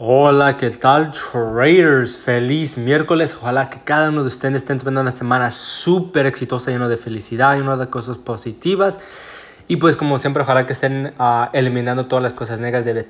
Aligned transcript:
Hola, 0.00 0.56
¿qué 0.56 0.70
tal 0.70 1.10
traders? 1.10 2.18
Feliz 2.18 2.78
miércoles. 2.78 3.34
Ojalá 3.34 3.68
que 3.68 3.80
cada 3.80 4.10
uno 4.10 4.20
de 4.20 4.28
ustedes 4.28 4.54
estén 4.54 4.78
teniendo 4.78 5.00
una 5.00 5.10
semana 5.10 5.50
súper 5.50 6.24
exitosa, 6.24 6.70
lleno 6.70 6.88
de 6.88 6.96
felicidad, 6.96 7.56
lleno 7.56 7.76
de 7.76 7.88
cosas 7.88 8.16
positivas. 8.16 9.00
Y 9.66 9.74
pues 9.78 9.96
como 9.96 10.20
siempre, 10.20 10.44
ojalá 10.44 10.66
que 10.66 10.74
estén 10.74 11.14
uh, 11.18 11.46
eliminando 11.52 12.06
todas 12.06 12.22
las 12.22 12.32
cosas 12.32 12.60
negativas 12.60 12.94
de, 12.94 13.08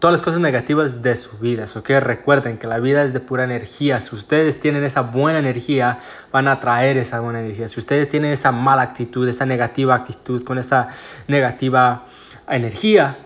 todas 0.00 0.12
las 0.14 0.20
cosas 0.20 0.40
negativas 0.40 1.00
de 1.00 1.14
su 1.14 1.38
vida. 1.38 1.66
Recuerden 2.00 2.58
que 2.58 2.66
la 2.66 2.80
vida 2.80 3.04
es 3.04 3.12
de 3.12 3.20
pura 3.20 3.44
energía. 3.44 4.00
Si 4.00 4.12
ustedes 4.12 4.58
tienen 4.58 4.82
esa 4.82 5.02
buena 5.02 5.38
energía, 5.38 6.00
van 6.32 6.48
a 6.48 6.58
traer 6.58 6.98
esa 6.98 7.20
buena 7.20 7.38
energía. 7.38 7.68
Si 7.68 7.78
ustedes 7.78 8.08
tienen 8.08 8.32
esa 8.32 8.50
mala 8.50 8.82
actitud, 8.82 9.28
esa 9.28 9.46
negativa 9.46 9.94
actitud, 9.94 10.42
con 10.42 10.58
esa 10.58 10.88
negativa 11.28 12.06
energía, 12.48 13.16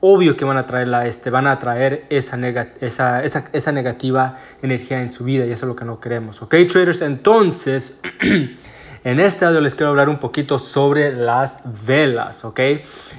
obvio 0.00 0.36
que 0.36 0.44
van 0.44 0.56
a 0.56 0.66
traer 0.66 0.88
la 0.88 1.06
este, 1.06 1.30
van 1.30 1.46
a 1.46 1.58
traer 1.58 2.06
esa, 2.08 2.36
nega, 2.36 2.68
esa, 2.80 3.22
esa, 3.22 3.46
esa, 3.52 3.72
negativa 3.72 4.36
energía 4.62 5.00
en 5.00 5.12
su 5.12 5.24
vida 5.24 5.44
y 5.46 5.50
eso 5.50 5.66
es 5.66 5.68
lo 5.68 5.76
que 5.76 5.84
no 5.84 6.00
queremos, 6.00 6.40
¿ok 6.42 6.54
traders? 6.68 7.02
Entonces, 7.02 8.00
en 9.04 9.20
este 9.20 9.44
audio 9.44 9.60
les 9.60 9.74
quiero 9.74 9.90
hablar 9.90 10.08
un 10.08 10.18
poquito 10.18 10.58
sobre 10.58 11.12
las 11.12 11.60
velas, 11.86 12.44
¿ok? 12.44 12.60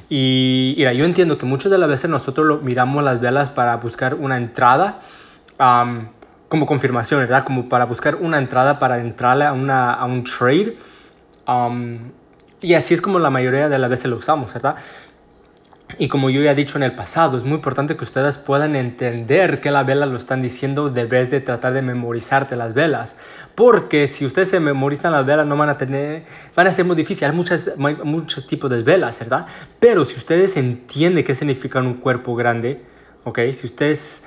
Y 0.10 0.76
mira, 0.78 0.94
yo 0.94 1.06
entiendo 1.06 1.38
que 1.38 1.46
muchas 1.46 1.72
de 1.72 1.78
las 1.78 1.90
veces 1.90 2.10
nosotros 2.10 2.48
lo, 2.48 2.58
miramos 2.60 3.04
las 3.04 3.20
velas 3.20 3.50
para 3.50 3.76
buscar 3.78 4.16
una 4.16 4.38
entrada, 4.38 5.02
como 6.48 6.66
confirmación, 6.66 7.20
¿verdad? 7.20 7.44
Como 7.44 7.68
para 7.68 7.86
buscar 7.86 8.16
una 8.16 8.38
entrada 8.38 8.80
para 8.80 9.00
entrarle 9.00 9.46
a, 9.46 9.52
una, 9.52 9.94
a 9.94 10.06
un 10.06 10.24
trade. 10.24 10.78
Y 12.62 12.74
así 12.74 12.94
es 12.94 13.02
como 13.02 13.20
la 13.20 13.30
mayoría 13.30 13.70
de 13.70 13.78
las 13.78 13.90
veces 13.90 14.06
lo 14.06 14.18
usamos, 14.18 14.54
¿verdad? 14.54 14.76
Y 16.02 16.08
como 16.08 16.30
yo 16.30 16.42
ya 16.42 16.54
he 16.54 16.56
dicho 16.56 16.78
en 16.78 16.84
el 16.84 16.94
pasado, 16.94 17.38
es 17.38 17.44
muy 17.44 17.56
importante 17.56 17.98
que 17.98 18.06
ustedes 18.06 18.38
puedan 18.38 18.78
entender 18.78 19.60
que 19.60 19.70
las 19.70 19.86
velas 19.86 20.08
lo 20.08 20.16
están 20.16 20.42
diciendo 20.42 20.90
de 20.90 21.04
vez 21.04 21.30
de 21.30 21.42
tratar 21.42 21.74
de 21.74 21.82
memorizarte 21.82 22.56
las 22.56 22.74
velas. 22.74 23.18
Porque 23.54 24.08
si 24.08 24.26
ustedes 24.26 24.48
se 24.48 24.62
memorizan 24.62 25.12
las 25.12 25.26
velas, 25.26 25.46
no 25.46 25.58
van 25.58 25.68
a 25.68 25.78
tener, 25.78 26.24
van 26.56 26.68
a 26.68 26.72
ser 26.72 26.86
muy 26.86 26.96
difíciles. 26.96 27.30
Hay, 27.30 27.96
muchos 28.06 28.48
tipos 28.48 28.72
de 28.72 28.82
velas, 28.82 29.20
¿verdad? 29.20 29.46
Pero 29.82 30.06
si 30.06 30.16
ustedes 30.16 30.56
entienden 30.56 31.26
qué 31.26 31.36
significa 31.36 31.80
un 31.80 31.96
cuerpo 31.96 32.34
grande, 32.34 32.82
¿ok? 33.26 33.40
Si 33.52 33.68
ustedes 33.68 34.26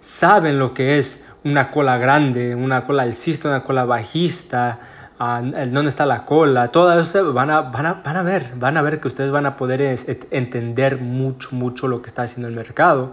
saben 0.00 0.58
lo 0.58 0.72
que 0.72 0.96
es 0.96 1.22
una 1.44 1.70
cola 1.70 1.98
grande, 1.98 2.54
una 2.54 2.84
cola 2.84 3.02
alcista, 3.02 3.50
una 3.50 3.62
cola 3.62 3.84
bajista, 3.84 4.80
dónde 5.22 5.88
está 5.88 6.06
la 6.06 6.24
cola, 6.24 6.68
todo 6.68 6.98
eso 6.98 7.32
van 7.32 7.50
a, 7.50 7.60
van, 7.60 7.86
a, 7.86 7.92
van 8.04 8.16
a 8.16 8.22
ver, 8.22 8.52
van 8.56 8.76
a 8.76 8.82
ver 8.82 9.00
que 9.00 9.08
ustedes 9.08 9.30
van 9.30 9.46
a 9.46 9.56
poder 9.56 9.98
entender 10.30 10.98
mucho, 10.98 11.50
mucho 11.52 11.86
lo 11.86 12.02
que 12.02 12.08
está 12.08 12.22
haciendo 12.22 12.48
el 12.48 12.54
mercado. 12.54 13.12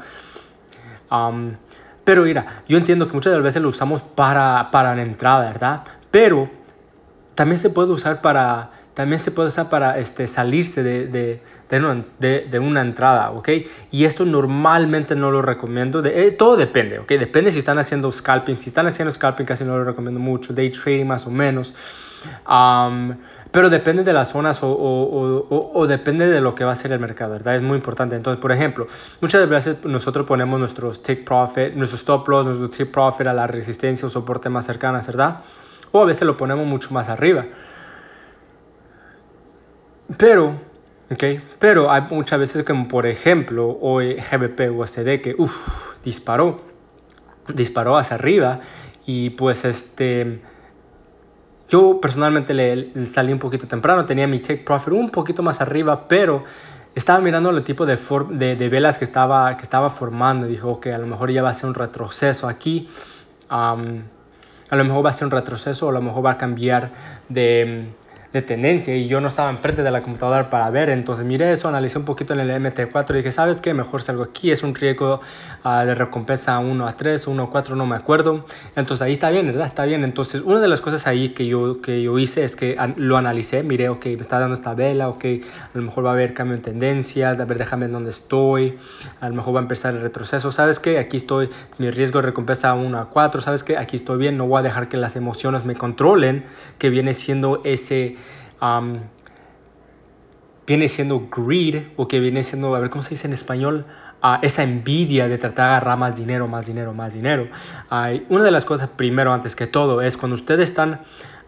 Pero 2.03 2.23
mira, 2.23 2.63
yo 2.67 2.77
entiendo 2.77 3.07
que 3.07 3.13
muchas 3.13 3.41
veces 3.41 3.61
lo 3.61 3.69
usamos 3.69 4.01
para, 4.01 4.71
para 4.71 4.95
la 4.95 5.03
entrada, 5.03 5.51
¿verdad? 5.51 5.83
Pero 6.09 6.49
también 7.35 7.59
se 7.59 7.69
puede 7.69 7.91
usar 7.91 8.21
para, 8.21 8.71
también 8.99 9.23
se 9.23 9.31
puede 9.31 9.47
usar 9.47 9.69
para 9.69 9.97
este, 9.97 10.27
salirse 10.27 10.83
de, 10.83 11.41
una, 11.79 12.81
entrada, 12.81 13.31
¿ok? 13.31 13.47
Y 13.91 14.03
esto 14.03 14.25
normalmente 14.25 15.15
no 15.15 15.31
lo 15.31 15.41
recomiendo, 15.41 16.03
eh, 16.03 16.31
todo 16.31 16.57
depende, 16.57 16.99
¿ok? 16.99 17.07
Depende 17.07 17.53
si 17.53 17.59
están 17.59 17.79
haciendo 17.79 18.11
scalping, 18.11 18.57
si 18.57 18.71
están 18.71 18.87
haciendo 18.87 19.13
scalping 19.13 19.45
casi 19.45 19.63
no 19.63 19.77
lo 19.77 19.85
recomiendo 19.85 20.19
mucho, 20.19 20.51
day 20.51 20.69
trading 20.69 21.05
más 21.05 21.25
o 21.25 21.31
menos, 21.31 21.73
um, 22.45 23.15
pero 23.53 23.69
depende 23.69 24.03
de 24.03 24.11
las 24.11 24.31
zonas 24.31 24.61
o, 24.63 24.69
o, 24.69 25.47
o, 25.49 25.71
o, 25.75 25.87
depende 25.87 26.27
de 26.27 26.41
lo 26.41 26.53
que 26.53 26.65
va 26.65 26.73
a 26.73 26.75
ser 26.75 26.91
el 26.91 26.99
mercado, 26.99 27.31
¿verdad? 27.31 27.55
Es 27.55 27.61
muy 27.61 27.77
importante. 27.77 28.17
Entonces, 28.17 28.41
por 28.41 28.51
ejemplo, 28.51 28.87
muchas 29.21 29.47
veces 29.47 29.77
nosotros 29.85 30.27
ponemos 30.27 30.59
nuestros 30.59 31.01
take 31.01 31.23
profit, 31.23 31.73
nuestros 31.73 32.01
stop 32.01 32.27
loss, 32.27 32.45
nuestro 32.45 32.69
take 32.69 32.87
profit 32.87 33.27
a 33.27 33.33
la 33.33 33.47
resistencia 33.47 34.07
o 34.07 34.09
soporte 34.09 34.49
más 34.49 34.65
cercanas, 34.65 35.07
¿verdad? 35.07 35.39
O 35.93 36.01
a 36.01 36.05
veces 36.05 36.23
lo 36.23 36.35
ponemos 36.35 36.67
mucho 36.67 36.93
más 36.93 37.07
arriba. 37.07 37.45
Pero, 40.17 40.59
okay, 41.11 41.41
pero 41.59 41.91
hay 41.91 42.03
muchas 42.09 42.39
veces 42.39 42.63
como 42.63 42.87
por 42.87 43.05
ejemplo 43.05 43.77
hoy 43.81 44.15
GBP 44.15 44.71
USD 44.71 45.21
que 45.21 45.35
uff, 45.37 45.53
disparó, 46.03 46.61
disparó 47.53 47.97
hacia 47.97 48.15
arriba 48.15 48.59
y 49.05 49.31
pues 49.31 49.65
este, 49.65 50.41
yo 51.67 51.99
personalmente 52.01 52.53
le, 52.53 53.05
salí 53.05 53.31
un 53.31 53.39
poquito 53.39 53.67
temprano, 53.67 54.05
tenía 54.05 54.27
mi 54.27 54.39
take 54.39 54.63
profit 54.63 54.93
un 54.93 55.09
poquito 55.09 55.43
más 55.43 55.61
arriba, 55.61 56.07
pero 56.07 56.43
estaba 56.95 57.19
mirando 57.19 57.51
el 57.51 57.63
tipo 57.63 57.85
de, 57.85 57.97
de, 58.31 58.55
de 58.55 58.69
velas 58.69 58.97
que 58.97 59.05
estaba, 59.05 59.55
que 59.57 59.63
estaba 59.63 59.89
formando 59.91 60.47
dijo 60.47 60.79
que 60.79 60.91
a 60.91 60.97
lo 60.97 61.05
mejor 61.05 61.31
ya 61.31 61.43
va 61.43 61.49
a 61.49 61.53
ser 61.53 61.69
un 61.69 61.75
retroceso 61.75 62.47
aquí. 62.47 62.89
A 63.49 63.75
lo 64.75 64.83
mejor 64.83 65.03
va 65.03 65.09
a 65.09 65.13
ser 65.13 65.25
un 65.25 65.31
retroceso 65.31 65.87
o 65.87 65.89
a 65.89 65.93
lo 65.93 66.01
mejor 66.01 66.23
va 66.23 66.31
a 66.31 66.37
cambiar 66.37 66.91
de, 67.29 67.89
de 68.31 68.43
tendencia 68.43 68.95
y 68.95 69.07
yo 69.07 69.19
no 69.21 69.27
estaba 69.27 69.49
enfrente 69.49 69.81
de 69.81 69.89
la 69.89 70.03
computadora 70.03 70.51
para 70.51 70.69
ver, 70.69 70.89
entonces 70.89 71.25
miré 71.25 71.51
eso, 71.51 71.67
analicé 71.67 71.97
un 71.97 72.05
poquito 72.05 72.33
en 72.33 72.39
el 72.41 72.51
MT4 72.61 73.11
y 73.11 73.17
dije, 73.17 73.31
¿sabes 73.31 73.59
qué? 73.59 73.73
Mejor 73.73 74.03
salgo 74.03 74.21
aquí, 74.21 74.51
es 74.51 74.61
un 74.61 74.75
riesgo 74.75 75.21
uh, 75.65 75.85
de 75.85 75.95
recompensa 75.95 76.59
1 76.59 76.87
a 76.87 76.93
3, 76.93 77.25
1 77.25 77.43
a 77.43 77.49
4, 77.49 77.75
no 77.75 77.87
me 77.87 77.95
acuerdo, 77.95 78.45
entonces 78.75 79.01
ahí 79.01 79.13
está 79.13 79.31
bien, 79.31 79.47
¿verdad? 79.47 79.65
Está 79.65 79.85
bien, 79.85 80.03
entonces 80.03 80.43
una 80.43 80.59
de 80.59 80.67
las 80.67 80.79
cosas 80.79 81.07
ahí 81.07 81.29
que 81.29 81.47
yo, 81.47 81.81
que 81.81 82.03
yo 82.03 82.19
hice 82.19 82.43
es 82.43 82.55
que 82.55 82.77
lo 82.97 83.17
analicé, 83.17 83.63
miré, 83.63 83.89
ok, 83.89 84.05
me 84.05 84.21
está 84.21 84.39
dando 84.39 84.53
esta 84.53 84.75
vela, 84.75 85.09
ok, 85.09 85.25
a 85.73 85.77
lo 85.77 85.81
mejor 85.81 86.05
va 86.05 86.11
a 86.11 86.13
haber 86.13 86.35
cambio 86.35 86.55
en 86.55 86.61
tendencias, 86.61 87.39
a 87.39 87.45
ver, 87.45 87.57
déjame 87.57 87.85
en 87.85 87.93
dónde 87.93 88.11
estoy, 88.11 88.77
a 89.21 89.29
lo 89.29 89.33
mejor 89.33 89.55
va 89.55 89.59
a 89.59 89.63
empezar 89.63 89.95
el 89.95 90.01
retroceso, 90.01 90.51
¿sabes 90.51 90.79
qué? 90.79 90.99
Aquí 90.99 91.17
estoy, 91.17 91.49
mi 91.79 91.89
riesgo 91.89 92.19
de 92.19 92.27
recompensa 92.27 92.75
1 92.75 92.99
a 92.99 93.09
4, 93.09 93.41
¿sabes 93.41 93.63
qué? 93.63 93.75
Aquí 93.75 93.95
estoy 93.95 94.19
bien, 94.19 94.37
no 94.37 94.45
voy 94.45 94.59
a 94.59 94.63
dejar 94.63 94.87
que 94.87 94.97
las 94.97 95.15
emociones 95.15 95.65
me 95.65 95.73
controlen, 95.73 96.45
que 96.77 96.91
viene 96.91 97.15
siendo 97.15 97.61
ese 97.63 98.18
um, 98.61 98.99
viene 100.67 100.87
siendo 100.87 101.27
greed 101.29 101.83
o 101.95 102.07
que 102.07 102.19
viene 102.19 102.43
siendo, 102.43 102.75
a 102.75 102.79
ver 102.79 102.89
cómo 102.89 103.03
se 103.03 103.11
dice 103.11 103.27
en 103.27 103.33
español, 103.33 103.85
uh, 104.23 104.37
esa 104.41 104.63
envidia 104.63 105.27
de 105.27 105.37
tratar 105.37 105.65
de 105.65 105.71
agarrar 105.71 105.97
más 105.97 106.15
dinero, 106.15 106.47
más 106.47 106.65
dinero, 106.65 106.93
más 106.93 107.13
dinero. 107.13 107.47
Uh, 107.91 108.19
una 108.29 108.43
de 108.43 108.51
las 108.51 108.65
cosas 108.65 108.89
primero, 108.89 109.33
antes 109.33 109.55
que 109.55 109.67
todo, 109.67 110.01
es 110.01 110.17
cuando 110.17 110.35
ustedes 110.35 110.69
están... 110.69 111.01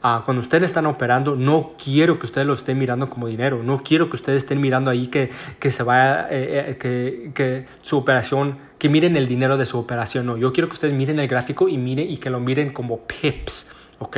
Uh, 0.04 0.26
cuando 0.26 0.42
ustedes 0.42 0.64
están 0.64 0.88
operando, 0.88 1.36
no 1.36 1.74
quiero 1.78 2.18
que 2.18 2.26
ustedes 2.26 2.48
lo 2.48 2.56
estén 2.56 2.80
mirando 2.80 3.08
como 3.08 3.28
dinero, 3.28 3.62
no 3.62 3.84
quiero 3.84 4.10
que 4.10 4.16
ustedes 4.16 4.42
estén 4.42 4.60
mirando 4.60 4.90
ahí 4.90 5.10
que, 5.10 5.30
que 5.60 5.70
se 5.70 5.84
vaya, 5.84 6.28
eh, 6.32 6.72
eh, 6.72 6.78
que, 6.80 7.32
que 7.36 7.68
su 7.84 7.98
operación, 7.98 8.58
que 8.80 8.90
miren 8.90 9.16
el 9.16 9.28
dinero 9.28 9.58
de 9.58 9.68
su 9.68 9.78
operación, 9.78 10.26
no, 10.26 10.38
yo 10.38 10.54
quiero 10.54 10.70
que 10.70 10.74
ustedes 10.74 10.96
miren 10.96 11.20
el 11.20 11.28
gráfico 11.28 11.70
y 11.70 11.78
miren 11.78 12.10
y 12.10 12.18
que 12.18 12.32
lo 12.32 12.40
miren 12.40 12.74
como 12.74 13.02
pips, 13.02 13.70
¿ok? 14.02 14.18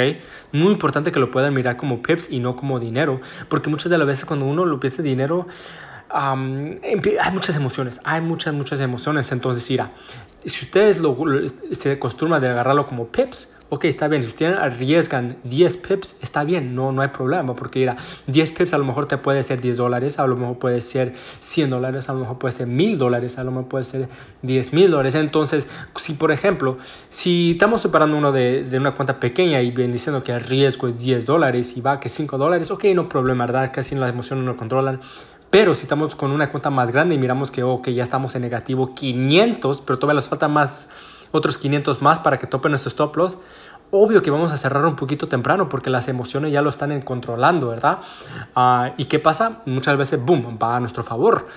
Muy 0.54 0.72
importante 0.72 1.12
que 1.12 1.20
lo 1.20 1.30
puedan 1.30 1.54
mirar 1.54 1.78
como 1.78 2.02
pips 2.02 2.32
y 2.32 2.40
no 2.40 2.56
como 2.56 2.80
dinero, 2.80 3.22
porque 3.50 3.70
muchas 3.70 3.92
de 3.92 3.98
las 3.98 4.08
veces 4.08 4.26
cuando 4.26 4.46
uno 4.46 4.66
lo 4.66 4.80
piensa 4.80 5.04
dinero, 5.04 5.46
um, 6.14 6.72
hay 6.82 7.32
muchas 7.32 7.56
emociones, 7.56 8.00
hay 8.04 8.22
muchas, 8.22 8.54
muchas 8.54 8.80
emociones, 8.80 9.32
entonces, 9.32 9.70
mira, 9.70 9.92
si 10.46 10.66
ustedes 10.66 10.98
lo, 11.00 11.18
se 11.74 11.92
acostumbran 11.92 12.42
de 12.42 12.50
agarrarlo 12.50 12.88
como 12.88 13.08
pips, 13.08 13.54
ok, 13.74 13.86
está 13.86 14.08
bien, 14.08 14.22
si 14.22 14.30
ustedes 14.30 14.56
arriesgan 14.56 15.38
10 15.46 15.78
pips, 15.78 16.16
está 16.22 16.44
bien, 16.44 16.76
no, 16.76 16.92
no 16.92 17.02
hay 17.02 17.08
problema, 17.08 17.56
porque 17.56 17.80
mira, 17.80 17.98
10 18.28 18.52
pips 18.52 18.72
a 18.72 18.78
lo 18.78 18.86
mejor 18.86 19.08
te 19.08 19.18
puede 19.18 19.42
ser 19.42 19.62
10 19.62 19.78
dólares, 19.78 20.20
a 20.20 20.28
lo 20.28 20.36
mejor 20.36 20.60
puede 20.60 20.80
ser 20.82 21.16
100 21.42 21.72
dólares, 21.72 22.08
a 22.08 22.14
lo 22.14 22.20
mejor 22.20 22.38
puede 22.38 22.54
ser 22.54 22.68
1000 22.68 22.98
dólares, 23.00 23.40
a 23.40 23.44
lo 23.44 23.50
mejor 23.50 23.70
puede 23.70 23.86
ser 23.86 24.10
10 24.44 24.74
mil 24.74 24.92
dólares. 24.92 25.16
Entonces, 25.16 25.68
si 25.96 26.14
por 26.14 26.32
ejemplo, 26.32 26.78
si 27.10 27.54
estamos 27.54 27.82
separando 27.82 28.16
uno 28.16 28.32
de, 28.32 28.64
de, 28.64 28.78
una 28.78 28.94
cuenta 28.94 29.20
pequeña 29.20 29.60
y 29.62 29.72
bien 29.72 29.92
diciendo 29.92 30.24
que 30.24 30.34
el 30.34 30.42
riesgo 30.42 30.90
es 30.90 31.00
10 31.00 31.26
dólares 31.26 31.76
y 31.76 31.82
va 31.82 32.00
que 32.00 32.10
5 32.10 32.38
dólares, 32.38 32.70
ok, 32.70 32.84
no 32.94 33.10
problema, 33.10 33.48
¿verdad? 33.48 33.72
Casi 33.74 33.96
las 33.96 34.12
emociones 34.12 34.46
no 34.46 34.56
controlan. 34.56 35.02
Pero 35.50 35.74
si 35.74 35.84
estamos 35.84 36.16
con 36.16 36.32
una 36.32 36.52
cuenta 36.52 36.70
más 36.70 36.92
grande 36.92 37.16
y 37.16 37.18
miramos 37.18 37.50
que, 37.50 37.64
ok, 37.64 37.90
ya 37.90 38.04
estamos 38.04 38.36
en 38.36 38.44
negativo 38.44 38.94
500, 38.94 39.82
pero 39.82 39.98
todavía 39.98 40.20
nos 40.20 40.30
falta 40.30 40.48
más 40.48 40.90
otros 41.34 41.58
500 41.58 42.02
más 42.02 42.20
para 42.20 42.38
que 42.38 42.48
tope 42.48 42.70
nuestro 42.70 42.90
stop 42.90 43.18
loss, 43.18 43.38
obvio 43.90 44.22
que 44.22 44.30
vamos 44.32 44.52
a 44.52 44.58
cerrar 44.58 44.86
un 44.86 44.96
poquito 44.96 45.28
temprano 45.28 45.68
porque 45.68 45.90
las 45.90 46.08
emociones 46.08 46.54
ya 46.54 46.62
lo 46.62 46.70
están 46.70 47.02
controlando, 47.02 47.70
¿verdad? 47.70 48.00
Uh, 48.56 48.94
¿Y 48.98 49.06
qué 49.06 49.20
pasa? 49.20 49.62
Muchas 49.66 49.98
veces, 49.98 50.24
boom, 50.24 50.60
va 50.62 50.78
a 50.78 50.80
nuestro 50.80 51.04
favor. 51.04 51.48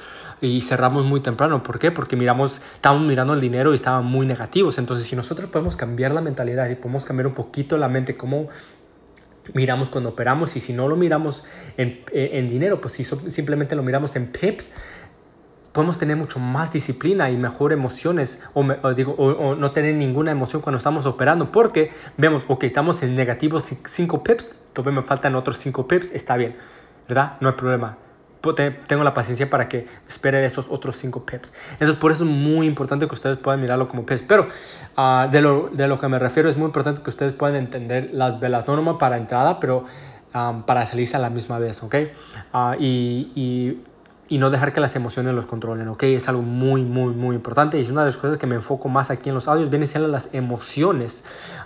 Y 0.41 0.63
cerramos 0.63 1.05
muy 1.05 1.21
temprano. 1.21 1.63
¿Por 1.63 1.79
qué? 1.79 1.91
Porque 1.91 2.17
miramos, 2.17 2.61
estamos 2.75 3.03
mirando 3.03 3.33
el 3.35 3.41
dinero 3.41 3.73
y 3.73 3.77
estaban 3.77 4.05
muy 4.05 4.27
negativos. 4.27 4.79
Entonces, 4.79 5.07
si 5.07 5.17
nosotros 5.17 5.47
podemos 5.47 5.77
cambiar 5.77 6.13
la 6.13 6.21
mentalidad 6.21 6.69
y 6.69 6.75
podemos 6.75 7.07
cambiar 7.07 7.27
un 7.27 7.35
poquito 7.35 7.79
la 7.79 7.89
mente, 7.89 8.17
cómo 8.17 8.49
miramos 9.55 9.89
cuando 9.91 10.11
operamos, 10.11 10.57
y 10.57 10.61
si 10.61 10.73
no 10.73 10.89
lo 10.89 10.97
miramos 10.97 11.45
en, 11.77 12.03
en 12.13 12.51
dinero, 12.51 12.81
pues 12.81 12.95
si 12.95 13.05
simplemente 13.05 13.77
lo 13.77 13.83
miramos 13.83 14.17
en 14.17 14.33
pips, 14.33 14.75
podemos 15.77 15.99
tener 15.99 16.17
mucho 16.17 16.39
más 16.39 16.73
disciplina 16.73 17.31
y 17.31 17.37
mejor 17.37 17.71
emociones 17.71 18.43
o, 18.55 18.63
me, 18.63 18.79
o 18.83 18.95
digo 18.95 19.15
o, 19.19 19.27
o, 19.27 19.55
no 19.55 19.73
tener 19.73 19.95
ninguna 19.95 20.31
emoción 20.31 20.63
cuando 20.63 20.79
estamos 20.79 21.05
operando 21.05 21.53
porque 21.53 21.93
vemos 22.17 22.47
ok 22.49 22.65
estamos 22.65 23.03
en 23.03 23.15
negativos 23.15 23.67
5 23.85 24.25
pips 24.25 24.59
todavía 24.73 25.03
me 25.03 25.07
faltan 25.07 25.35
otros 25.35 25.59
5 25.59 25.87
pips 25.87 26.13
está 26.13 26.39
bien 26.39 26.57
verdad 27.07 27.37
no 27.41 27.51
hay 27.51 27.55
problema 27.57 27.99
tengo 28.55 29.03
la 29.03 29.13
paciencia 29.13 29.51
para 29.51 29.69
que 29.69 29.87
espere 30.07 30.45
estos 30.45 30.67
otros 30.69 30.97
5 30.97 31.27
pips. 31.27 31.53
Entonces, 31.73 31.97
por 31.97 32.13
eso 32.13 32.23
es 32.23 32.31
muy 32.31 32.69
importante 32.69 33.09
que 33.09 33.15
ustedes 33.15 33.39
puedan 33.39 33.61
mirarlo 33.61 33.89
como 33.89 34.07
pips. 34.07 34.23
Pero 34.23 34.47
uh, 34.97 35.29
de, 35.29 35.41
lo, 35.41 35.69
de, 35.73 35.89
lo, 35.89 35.99
que 35.99 36.07
me 36.07 36.19
refiero, 36.21 36.49
es 36.49 36.57
muy 36.57 36.67
importante 36.67 37.03
que 37.03 37.11
ustedes 37.11 37.33
puedan 37.33 37.57
entender 37.57 38.11
las 38.13 38.39
velas, 38.39 38.67
no 38.69 38.77
nomás 38.77 38.99
para 38.99 39.17
entrada, 39.17 39.59
pero 39.59 39.85
um, 40.35 40.63
para 40.63 40.87
salirse 40.87 41.17
a 41.17 41.19
la 41.19 41.31
misma 41.31 41.59
vez, 41.59 41.83
¿ok? 41.83 41.95
Uh, 42.53 42.75
y, 42.79 43.33
y, 43.35 43.83
y, 44.29 44.39
no 44.39 44.51
dejar 44.51 44.73
que 44.73 44.81
las 44.81 44.97
emociones 44.97 45.35
los 45.35 45.47
controlen, 45.47 45.89
¿ok? 45.89 46.03
Es 46.05 46.29
algo 46.29 46.43
muy, 46.43 46.83
muy, 46.83 47.15
muy 47.15 47.37
importante. 47.37 47.79
Y 47.79 47.83
es 47.83 47.91
una 47.91 48.03
de 48.03 48.09
las 48.09 48.17
cosas 48.17 48.39
que 48.39 48.47
me 48.47 48.57
enfoco 48.57 48.89
más 48.89 49.11
aquí 49.11 49.29
en 49.29 49.35
los 49.35 49.49
audios, 49.49 49.71
viene 49.71 49.87
siendo 49.87 50.09
las 50.09 50.29
emociones. 50.33 51.25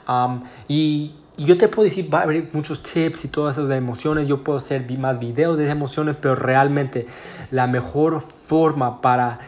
Um, 0.09 0.45
y 0.69 1.15
y 1.41 1.47
yo 1.47 1.57
te 1.57 1.69
puedo 1.69 1.89
decir, 1.89 2.13
va 2.13 2.19
a 2.19 2.23
haber 2.25 2.51
muchos 2.53 2.83
tips 2.83 3.25
y 3.25 3.29
todas 3.29 3.57
esas 3.57 3.71
emociones, 3.71 4.29
yo 4.29 4.45
puedo 4.45 4.59
hacer 4.59 4.87
más 4.99 5.19
videos 5.19 5.57
de 5.57 5.71
emociones, 5.71 6.17
pero 6.21 6.35
realmente 6.35 7.07
la 7.51 7.67
mejor 7.67 8.25
forma 8.47 9.01
para, 9.01 9.39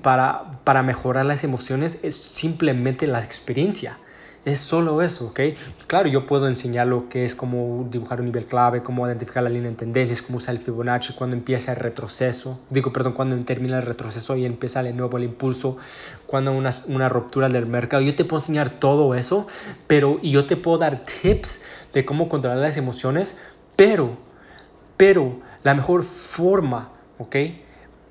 para, 0.00 0.60
para 0.64 0.82
mejorar 0.82 1.26
las 1.26 1.44
emociones 1.44 1.98
es 2.02 2.16
simplemente 2.16 3.06
la 3.06 3.22
experiencia. 3.22 3.98
Es 4.44 4.60
solo 4.60 5.00
eso, 5.00 5.28
¿ok? 5.28 5.40
Claro, 5.86 6.06
yo 6.10 6.26
puedo 6.26 6.46
enseñar 6.48 6.86
lo 6.86 7.08
que 7.08 7.24
es 7.24 7.34
cómo 7.34 7.88
dibujar 7.90 8.20
un 8.20 8.26
nivel 8.26 8.44
clave, 8.44 8.82
cómo 8.82 9.06
identificar 9.06 9.42
la 9.42 9.48
línea 9.48 9.70
en 9.70 9.76
tendencias, 9.76 10.20
cómo 10.20 10.36
usar 10.36 10.54
el 10.54 10.60
Fibonacci, 10.60 11.14
cuando 11.14 11.34
empieza 11.34 11.72
el 11.72 11.78
retroceso, 11.78 12.60
digo, 12.68 12.92
perdón, 12.92 13.14
cuando 13.14 13.42
termina 13.46 13.78
el 13.78 13.86
retroceso 13.86 14.36
y 14.36 14.44
empieza 14.44 14.82
de 14.82 14.92
nuevo 14.92 15.16
el 15.16 15.24
impulso, 15.24 15.78
cuando 16.26 16.52
una, 16.52 16.74
una 16.88 17.08
ruptura 17.08 17.48
del 17.48 17.64
mercado. 17.64 18.02
Yo 18.02 18.14
te 18.14 18.26
puedo 18.26 18.42
enseñar 18.42 18.78
todo 18.80 19.14
eso, 19.14 19.46
pero 19.86 20.18
y 20.20 20.32
yo 20.32 20.46
te 20.46 20.58
puedo 20.58 20.76
dar 20.76 21.04
tips 21.22 21.62
de 21.94 22.04
cómo 22.04 22.28
controlar 22.28 22.58
las 22.58 22.76
emociones, 22.76 23.38
pero, 23.76 24.18
pero 24.98 25.38
la 25.62 25.74
mejor 25.74 26.02
forma, 26.02 26.90
¿ok? 27.16 27.36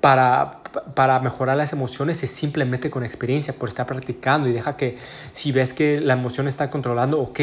Para, 0.00 0.63
para 0.94 1.18
mejorar 1.20 1.56
las 1.56 1.72
emociones 1.72 2.22
es 2.22 2.30
simplemente 2.30 2.90
con 2.90 3.04
experiencia, 3.04 3.54
por 3.54 3.68
estar 3.68 3.86
practicando 3.86 4.48
y 4.48 4.52
deja 4.52 4.76
que 4.76 4.98
si 5.32 5.52
ves 5.52 5.72
que 5.72 6.00
la 6.00 6.14
emoción 6.14 6.48
está 6.48 6.70
controlando, 6.70 7.20
ok, 7.20 7.40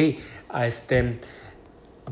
este, 0.61 1.19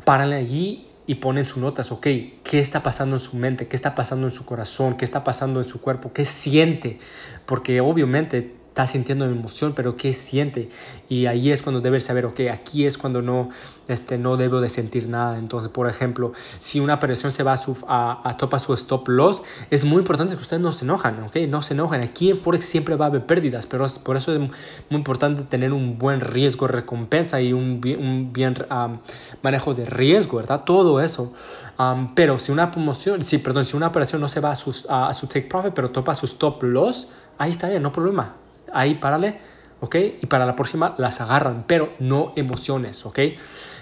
párale 0.05 0.35
allí 0.35 0.87
y 1.05 1.15
ponen 1.15 1.45
sus 1.45 1.57
notas, 1.57 1.91
ok, 1.91 2.03
¿qué 2.43 2.59
está 2.59 2.83
pasando 2.83 3.15
en 3.15 3.21
su 3.21 3.35
mente? 3.35 3.67
¿Qué 3.67 3.75
está 3.75 3.95
pasando 3.95 4.27
en 4.27 4.33
su 4.33 4.45
corazón? 4.45 4.95
¿Qué 4.95 5.05
está 5.05 5.23
pasando 5.23 5.61
en 5.61 5.67
su 5.67 5.81
cuerpo? 5.81 6.13
¿Qué 6.13 6.25
siente? 6.25 6.99
Porque 7.45 7.81
obviamente 7.81 8.58
está 8.69 8.87
sintiendo 8.87 9.25
emoción, 9.25 9.73
pero 9.75 9.97
qué 9.97 10.13
siente. 10.13 10.69
Y 11.09 11.25
ahí 11.25 11.51
es 11.51 11.61
cuando 11.61 11.81
debes 11.81 12.03
saber, 12.03 12.25
ok, 12.25 12.41
aquí 12.51 12.85
es 12.85 12.97
cuando 12.97 13.21
no, 13.21 13.49
este, 13.87 14.17
no 14.17 14.37
debo 14.37 14.61
de 14.61 14.69
sentir 14.69 15.09
nada. 15.09 15.37
Entonces, 15.37 15.69
por 15.69 15.89
ejemplo, 15.89 16.31
si 16.59 16.79
una 16.79 16.93
operación 16.93 17.31
se 17.31 17.43
va 17.43 17.53
a, 17.53 17.57
su, 17.57 17.75
a, 17.87 18.21
a 18.23 18.37
topa 18.37 18.59
su 18.59 18.73
stop 18.75 19.07
loss, 19.09 19.43
es 19.71 19.83
muy 19.83 19.97
importante 19.97 20.35
que 20.35 20.41
ustedes 20.41 20.61
no 20.61 20.71
se 20.71 20.85
enojan, 20.85 21.23
ok, 21.23 21.35
no 21.49 21.61
se 21.61 21.73
enojan. 21.73 22.01
Aquí 22.01 22.29
en 22.29 22.37
Forex 22.37 22.65
siempre 22.65 22.95
va 22.95 23.05
a 23.05 23.07
haber 23.09 23.25
pérdidas, 23.25 23.65
pero 23.65 23.87
por 24.03 24.15
eso 24.15 24.33
es 24.33 24.39
muy 24.39 24.51
importante 24.91 25.41
tener 25.43 25.73
un 25.73 25.97
buen 25.97 26.21
riesgo 26.21 26.67
recompensa 26.67 27.41
y 27.41 27.53
un 27.53 27.81
un 27.99 28.31
bien 28.33 28.55
um, 28.71 28.99
manejo 29.41 29.73
de 29.73 29.85
riesgo, 29.85 30.37
¿verdad? 30.37 30.63
Todo 30.63 31.01
eso. 31.01 31.33
Um, 31.79 32.13
pero 32.13 32.37
si 32.37 32.51
una 32.51 32.71
promoción, 32.71 33.23
si, 33.23 33.39
perdón, 33.39 33.65
si 33.65 33.75
una 33.75 33.87
operación 33.87 34.21
no 34.21 34.27
se 34.27 34.39
va 34.39 34.51
a 34.51 34.55
su, 34.55 34.75
a, 34.89 35.09
a 35.09 35.13
su 35.13 35.27
take 35.27 35.47
profit, 35.47 35.73
pero 35.73 35.91
topa 35.91 36.13
su 36.13 36.25
stop 36.25 36.61
loss, 36.63 37.07
ahí 37.37 37.51
está 37.51 37.69
bien, 37.69 37.81
no 37.83 37.91
problema 37.91 38.38
ahí 38.73 38.95
párale, 38.95 39.39
¿ok? 39.79 39.95
Y 40.21 40.25
para 40.25 40.45
la 40.45 40.55
próxima 40.55 40.95
las 40.97 41.21
agarran, 41.21 41.65
pero 41.67 41.93
no 41.99 42.33
emociones, 42.35 43.05
¿ok? 43.05 43.19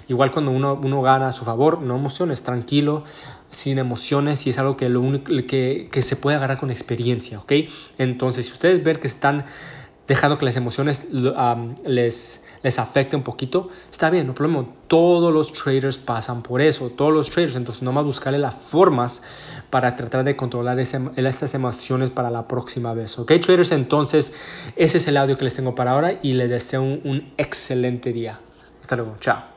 Igual 0.07 0.31
cuando 0.31 0.51
uno, 0.51 0.79
uno 0.81 1.01
gana 1.01 1.27
a 1.27 1.31
su 1.31 1.43
favor, 1.43 1.81
no 1.81 1.95
emociones, 1.95 2.41
tranquilo, 2.43 3.03
sin 3.51 3.77
emociones 3.77 4.47
y 4.47 4.51
es 4.51 4.57
algo 4.57 4.77
que, 4.77 4.87
lo 4.89 5.01
único, 5.01 5.31
que, 5.47 5.89
que 5.91 6.01
se 6.01 6.15
puede 6.15 6.37
agarrar 6.37 6.57
con 6.59 6.71
experiencia, 6.71 7.39
¿ok? 7.39 7.51
Entonces, 7.97 8.45
si 8.45 8.53
ustedes 8.53 8.83
ven 8.83 8.97
que 8.97 9.07
están 9.07 9.45
dejando 10.07 10.37
que 10.37 10.45
las 10.45 10.55
emociones 10.55 11.07
les 11.83 12.46
les 12.67 12.79
afecte 12.79 13.15
un 13.15 13.23
poquito, 13.23 13.69
está 13.89 14.09
bien, 14.09 14.27
no 14.27 14.35
problema. 14.35 14.65
Todos 14.87 15.33
los 15.33 15.53
traders 15.53 15.97
pasan 15.97 16.43
por 16.43 16.59
eso, 16.59 16.89
todos 16.89 17.13
los 17.13 17.29
traders. 17.29 17.55
Entonces, 17.55 17.81
nomás 17.81 18.03
buscarle 18.03 18.39
las 18.39 18.55
formas 18.55 19.23
para 19.69 19.95
tratar 19.95 20.25
de 20.25 20.35
controlar 20.35 20.77
ese, 20.79 20.99
estas 21.15 21.53
emociones 21.53 22.09
para 22.09 22.29
la 22.29 22.45
próxima 22.45 22.93
vez. 22.93 23.17
¿Ok, 23.17 23.31
traders? 23.39 23.71
Entonces, 23.71 24.33
ese 24.75 24.97
es 24.97 25.07
el 25.07 25.15
audio 25.15 25.37
que 25.37 25.45
les 25.45 25.55
tengo 25.55 25.75
para 25.75 25.91
ahora 25.91 26.19
y 26.21 26.33
les 26.33 26.49
deseo 26.49 26.81
un 26.81 27.31
excelente 27.37 28.11
día. 28.11 28.39
Hasta 28.81 28.97
luego, 28.97 29.15
chao. 29.21 29.56